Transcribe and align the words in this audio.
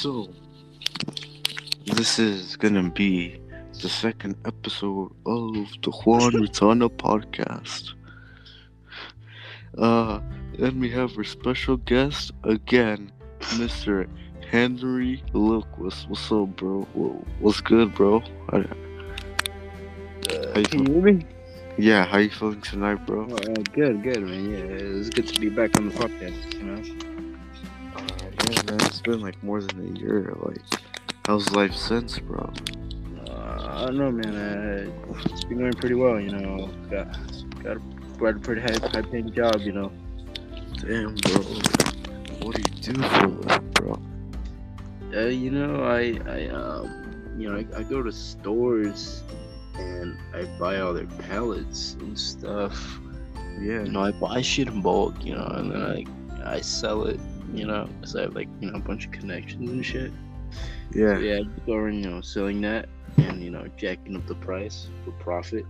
So, 0.00 0.32
this 1.84 2.18
is 2.18 2.56
gonna 2.56 2.88
be 2.88 3.38
the 3.82 3.88
second 3.90 4.34
episode 4.46 5.12
of 5.26 5.52
the 5.82 5.90
Juan 5.90 6.32
Retana 6.32 6.88
podcast. 6.88 7.92
Uh, 9.76 10.20
and 10.58 10.80
we 10.80 10.88
have 10.88 11.18
our 11.18 11.24
special 11.24 11.76
guest 11.76 12.32
again, 12.44 13.12
Mr. 13.60 14.08
Henry 14.50 15.22
Lillquist. 15.34 16.08
What's 16.08 16.32
up, 16.32 16.56
bro? 16.56 16.84
What's 17.40 17.60
good, 17.60 17.94
bro? 17.94 18.22
How 18.50 18.56
you 18.56 18.68
Can 20.64 20.86
you 20.86 20.92
hear 20.94 21.02
me? 21.02 21.26
yeah, 21.76 22.06
how 22.06 22.16
you 22.16 22.30
feeling 22.30 22.62
tonight, 22.62 23.06
bro? 23.06 23.24
Uh, 23.24 23.36
good, 23.74 24.02
good, 24.02 24.22
man. 24.22 24.50
Yeah, 24.50 24.98
it's 24.98 25.10
good 25.10 25.28
to 25.28 25.38
be 25.38 25.50
back 25.50 25.76
on 25.76 25.90
the 25.90 25.94
podcast. 25.94 26.54
You 26.54 26.62
know, 26.62 27.09
yeah, 28.50 28.62
man, 28.70 28.80
it's 28.82 29.00
been 29.00 29.20
like 29.20 29.42
more 29.42 29.60
than 29.60 29.96
a 29.96 29.98
year. 29.98 30.34
Like, 30.42 30.62
how's 31.26 31.50
life 31.52 31.74
since, 31.74 32.18
bro? 32.18 32.52
uh, 33.28 33.66
I 33.68 33.86
don't 33.86 33.98
know, 33.98 34.10
man. 34.10 34.34
Uh, 34.34 35.14
it's 35.26 35.44
been 35.44 35.58
going 35.58 35.72
pretty 35.72 35.94
well. 35.94 36.20
You 36.20 36.30
know, 36.30 36.70
got 36.90 37.06
got 37.62 37.76
a, 37.76 37.80
got 38.18 38.36
a 38.36 38.38
pretty 38.40 38.60
high, 38.60 38.88
high 38.88 39.02
paying 39.02 39.32
job. 39.32 39.60
You 39.60 39.72
know, 39.72 39.92
Damn, 40.80 41.14
bro. 41.16 41.42
What 42.42 42.56
do 42.56 42.62
you 42.62 42.92
do 42.94 43.02
for 43.02 43.24
a 43.24 43.28
living, 43.28 43.70
bro? 43.72 44.00
uh, 45.14 45.26
you 45.26 45.50
know, 45.50 45.84
I 45.84 46.18
I 46.26 46.48
um, 46.48 47.34
you 47.38 47.48
know, 47.50 47.56
I, 47.56 47.80
I 47.80 47.82
go 47.82 48.02
to 48.02 48.12
stores 48.12 49.22
and 49.76 50.16
I 50.34 50.44
buy 50.58 50.80
all 50.80 50.92
their 50.92 51.06
pallets 51.06 51.96
and 52.00 52.18
stuff. 52.18 52.98
Yeah. 53.58 53.82
You 53.82 53.90
know, 53.90 54.02
I 54.02 54.10
buy 54.12 54.40
shit 54.40 54.68
in 54.68 54.80
bulk. 54.82 55.24
You 55.24 55.34
know, 55.34 55.46
and 55.46 55.72
then 55.72 55.82
I 55.82 56.04
I 56.56 56.60
sell 56.60 57.04
it. 57.04 57.20
You 57.52 57.66
know, 57.66 57.88
because 58.00 58.16
I 58.16 58.22
have 58.22 58.34
like 58.34 58.48
you 58.60 58.70
know 58.70 58.78
a 58.78 58.82
bunch 58.82 59.06
of 59.06 59.12
connections 59.12 59.70
and 59.70 59.84
shit. 59.84 60.12
Yeah. 60.92 61.14
So, 61.14 61.20
yeah, 61.20 61.34
I 61.36 61.42
just 61.42 61.66
go 61.66 61.74
around, 61.74 62.02
you 62.02 62.10
know, 62.10 62.20
selling 62.20 62.60
that 62.62 62.88
and 63.16 63.42
you 63.42 63.50
know, 63.50 63.66
jacking 63.76 64.16
up 64.16 64.26
the 64.26 64.34
price 64.36 64.88
for 65.04 65.12
profit. 65.12 65.64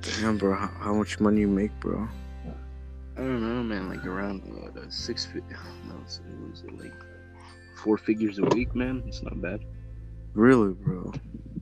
Damn, 0.00 0.38
bro. 0.38 0.54
How, 0.54 0.68
how 0.78 0.94
much 0.94 1.20
money 1.20 1.40
you 1.40 1.48
make, 1.48 1.78
bro? 1.80 2.08
I 3.16 3.20
don't 3.20 3.42
know, 3.42 3.62
man. 3.62 3.88
Like 3.88 4.06
around 4.06 4.42
uh, 4.76 4.80
six 4.88 5.26
feet. 5.26 5.42
No, 5.86 5.94
it 5.94 6.20
was 6.50 6.64
uh, 6.68 6.82
like 6.82 6.92
four 7.76 7.96
figures 7.96 8.38
a 8.38 8.44
week, 8.54 8.74
man. 8.74 9.02
It's 9.06 9.22
not 9.22 9.40
bad. 9.40 9.60
Really, 10.34 10.72
bro? 10.72 11.12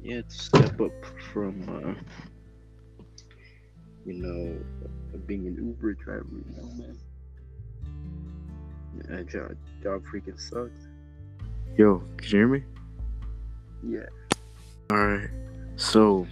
Yeah, 0.02 0.18
it's 0.18 0.34
a 0.34 0.44
step 0.44 0.80
up 0.80 0.92
from, 1.32 1.62
uh, 1.68 3.04
you 4.04 4.14
know, 4.14 4.58
being 5.26 5.46
an 5.46 5.56
Uber 5.56 5.94
driver. 5.94 6.26
You 6.30 6.56
know, 6.56 6.68
man. 6.74 6.98
Yeah, 9.10 9.22
job, 9.22 9.56
job 9.82 10.02
freaking 10.12 10.40
sucks. 10.40 10.88
Yo, 11.76 11.98
can 12.16 12.24
you 12.24 12.36
hear 12.38 12.48
me? 12.48 12.64
Yeah. 13.82 14.06
Alright. 14.92 15.30
So, 15.76 16.26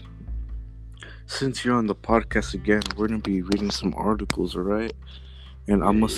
since 1.26 1.64
you're 1.64 1.74
on 1.74 1.86
the 1.86 1.94
podcast 1.94 2.54
again, 2.54 2.82
we're 2.96 3.08
gonna 3.08 3.20
be 3.20 3.42
reading 3.42 3.70
some 3.70 3.94
articles, 3.96 4.56
alright? 4.56 4.94
And 5.68 5.82
I'm 5.84 6.00
gonna, 6.00 6.12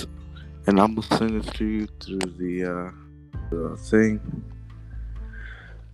and 0.66 0.80
I'm 0.80 0.94
gonna 0.94 1.16
send 1.16 1.44
it 1.44 1.54
to 1.54 1.64
you 1.64 1.86
through 2.00 2.18
the, 2.38 2.64
uh, 2.64 2.90
the 3.50 3.76
thing. 3.76 4.20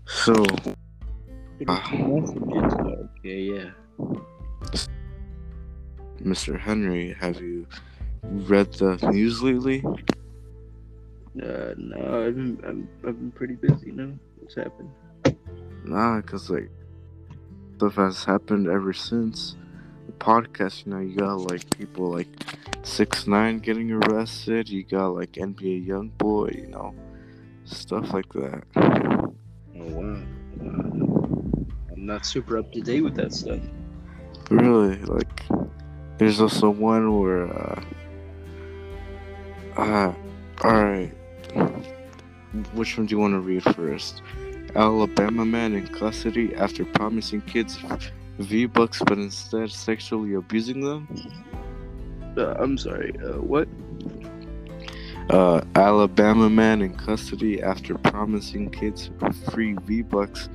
So, 0.07 0.45
Ah. 1.69 1.93
Okay, 1.95 3.41
yeah. 3.55 3.71
Mr. 6.21 6.59
Henry, 6.59 7.15
have 7.21 7.41
you 7.41 7.67
read 8.23 8.73
the 8.75 8.97
news 9.13 9.43
lately? 9.43 9.85
Uh, 11.41 11.73
no, 11.79 12.27
I've 12.27 12.37
been, 12.37 12.61
I'm, 12.67 12.89
I've 13.07 13.19
been 13.19 13.33
pretty 13.33 13.55
busy. 13.55 13.87
You 13.87 13.93
know, 13.93 14.19
what's 14.39 14.55
happened? 14.55 14.91
Nah, 15.85 16.21
cause 16.21 16.51
like 16.51 16.71
stuff 17.77 17.95
has 17.95 18.25
happened 18.25 18.69
ever 18.69 18.93
since 18.93 19.57
the 20.07 20.13
podcast. 20.13 20.85
You 20.85 20.93
know, 20.93 21.01
you 21.01 21.17
got 21.17 21.51
like 21.51 21.69
people 21.77 22.11
like 22.11 22.29
six 22.83 23.27
nine 23.27 23.59
getting 23.59 23.91
arrested. 23.93 24.69
You 24.69 24.85
got 24.85 25.09
like 25.09 25.33
NBA 25.33 25.89
YoungBoy. 25.89 26.55
You 26.55 26.67
know, 26.69 26.95
stuff 27.65 28.13
like 28.13 28.31
that. 28.35 28.63
Oh 28.77 29.35
wow. 29.75 30.23
wow. 30.59 31.57
I'm 31.91 32.07
not 32.07 32.27
super 32.27 32.59
up 32.59 32.71
to 32.73 32.81
date 32.83 33.01
with 33.01 33.15
that 33.17 33.33
stuff. 33.33 33.61
Really, 34.51 34.97
like 35.05 35.43
there's 36.19 36.41
also 36.43 36.69
one 36.69 37.19
where 37.19 37.47
uh, 37.47 37.83
uh 39.77 40.15
all 40.63 40.85
right. 40.85 41.13
Which 42.75 42.99
one 42.99 43.07
do 43.07 43.15
you 43.15 43.19
want 43.19 43.33
to 43.35 43.41
read 43.41 43.63
first? 43.75 44.23
Alabama 44.75 45.45
man 45.45 45.75
in 45.75 45.87
custody 45.87 46.55
after 46.55 46.85
promising 46.85 47.41
kids 47.43 47.79
V 48.39 48.67
bucks, 48.67 49.01
but 49.07 49.19
instead 49.19 49.71
sexually 49.71 50.35
abusing 50.35 50.81
them. 50.81 51.09
Uh, 52.37 52.55
I'm 52.59 52.79
sorry. 52.79 53.15
Uh, 53.23 53.41
what? 53.41 53.69
Uh, 55.31 55.63
Alabama 55.77 56.51
man 56.51 56.83
in 56.83 56.95
custody 56.95 57.63
after 57.63 57.97
promising 57.97 58.71
kids 58.71 59.11
free 59.51 59.75
V 59.85 60.03
bucks, 60.03 60.49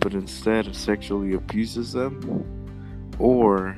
but 0.00 0.14
instead 0.14 0.74
sexually 0.74 1.34
abuses 1.34 1.92
them. 1.92 2.44
Or 3.18 3.76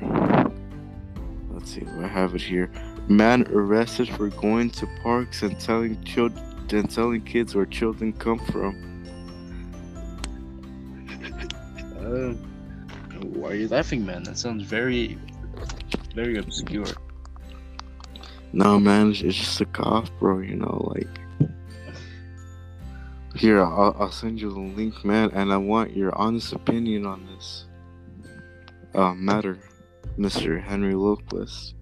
let's 1.51 1.71
see, 1.71 1.85
I 1.99 2.07
have 2.07 2.35
it 2.35 2.41
here. 2.41 2.71
Man 3.07 3.47
arrested 3.49 4.09
for 4.09 4.29
going 4.29 4.69
to 4.71 4.87
parks 5.03 5.41
and 5.41 5.59
telling 5.59 6.01
children 6.03 6.50
and 6.73 6.89
telling 6.89 7.21
kids 7.21 7.55
where 7.55 7.65
children 7.65 8.13
come 8.13 8.39
from. 8.39 8.87
Uh, 11.99 12.33
why 13.27 13.49
are 13.49 13.55
you 13.55 13.67
laughing, 13.67 14.05
man? 14.05 14.23
That 14.23 14.37
sounds 14.37 14.63
very, 14.63 15.17
very 16.15 16.37
obscure. 16.37 16.85
No, 18.53 18.79
man, 18.79 19.11
it's 19.11 19.19
just 19.19 19.61
a 19.61 19.65
cough, 19.65 20.11
bro. 20.19 20.39
You 20.39 20.55
know, 20.55 20.93
like. 20.95 21.07
Here, 23.35 23.63
I'll, 23.63 23.95
I'll 23.97 24.11
send 24.11 24.41
you 24.41 24.51
the 24.51 24.59
link, 24.59 25.05
man, 25.05 25.31
and 25.33 25.53
I 25.53 25.57
want 25.57 25.95
your 25.95 26.13
honest 26.15 26.51
opinion 26.51 27.05
on 27.05 27.25
this 27.25 27.65
uh, 28.93 29.13
matter, 29.13 29.57
Mr. 30.17 30.61
Henry 30.61 30.93
Lillquist. 30.93 31.73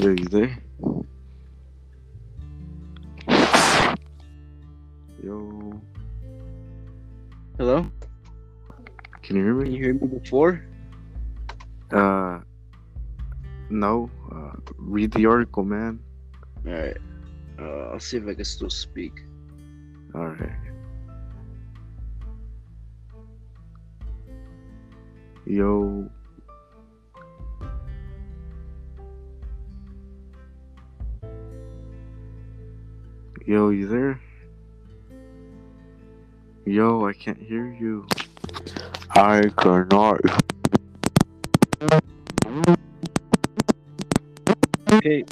Are 0.00 0.12
you 0.12 0.28
there? 0.28 0.58
Yo, 5.22 5.72
Hello? 7.58 7.86
can 9.22 9.36
you 9.36 9.42
hear 9.44 9.54
Can 9.62 9.70
me? 9.70 9.76
you 9.76 9.84
hear 9.84 9.94
me 9.94 10.06
before? 10.06 10.64
Uh, 11.92 12.40
no. 13.68 14.10
Uh, 14.32 14.52
read 14.78 15.12
the 15.12 15.26
article, 15.26 15.64
man. 15.64 16.00
All 16.66 16.72
right. 16.72 16.96
Uh, 17.58 17.90
I'll 17.92 18.00
see 18.00 18.16
if 18.16 18.26
I 18.26 18.34
can 18.34 18.44
still 18.44 18.70
speak. 18.70 19.12
All 20.14 20.28
right. 20.28 20.56
Yo. 25.46 26.08
Yo, 33.46 33.70
you 33.70 33.88
there? 33.88 34.20
Yo, 36.66 37.06
I 37.06 37.12
can't 37.14 37.38
hear 37.38 37.72
you. 37.72 38.06
I 39.12 39.42
cannot. 39.56 40.20
Okay. 44.92 45.24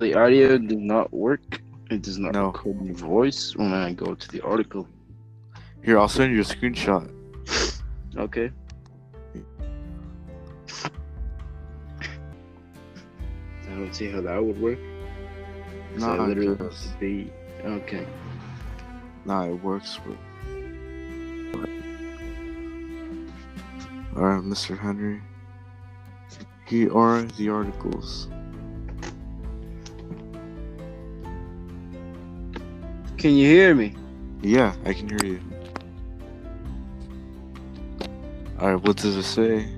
The 0.00 0.14
audio 0.14 0.58
does 0.58 0.76
not 0.78 1.12
work. 1.12 1.62
It 1.90 2.02
does 2.02 2.18
not 2.18 2.34
No. 2.34 2.46
record 2.46 2.84
my 2.84 2.92
voice 2.92 3.54
when 3.56 3.72
I 3.72 3.92
go 3.92 4.14
to 4.14 4.28
the 4.28 4.40
article. 4.42 4.88
Here, 5.84 5.98
I'll 5.98 6.08
send 6.08 6.32
you 6.34 6.40
a 6.40 6.44
screenshot. 6.44 7.10
Okay. 8.16 8.50
I 13.62 13.74
don't 13.76 13.94
see 13.94 14.10
how 14.10 14.20
that 14.20 14.44
would 14.44 14.60
work. 14.60 14.78
'Cause 15.94 16.02
I 16.02 16.16
Nah, 16.16 16.24
literally 16.26 16.56
just- 16.56 16.92
to 16.92 16.98
be 16.98 17.32
okay. 17.64 18.06
Nah, 19.24 19.44
it 19.44 19.62
works. 19.62 19.98
Alright, 24.16 24.42
Mr. 24.44 24.78
Henry. 24.78 25.20
Here 26.66 26.94
are 26.96 27.22
the 27.22 27.48
articles. 27.48 28.28
Can 33.18 33.34
you 33.34 33.46
hear 33.46 33.74
me? 33.74 33.94
Yeah, 34.42 34.74
I 34.84 34.92
can 34.94 35.08
hear 35.08 35.24
you. 35.24 35.40
Alright, 38.60 38.82
what 38.86 38.96
does 38.96 39.16
it 39.16 39.24
say? 39.24 39.68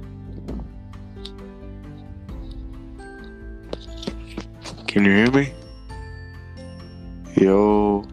Can 4.87 5.05
you 5.05 5.13
hear 5.13 5.31
me? 5.31 5.53
Yo. 7.43 8.07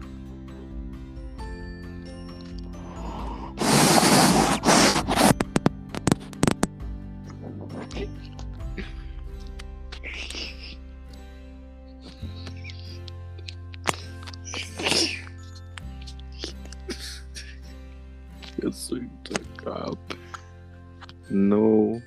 Yes, 18.60 18.90
we 18.90 19.08
took 19.22 19.66
up. 19.68 19.96
No. 21.30 22.02